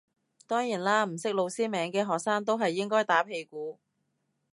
[0.47, 3.77] 當然啦唔識老師名嘅學生都係應該打屁股